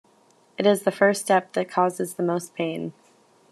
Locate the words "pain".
2.55-2.91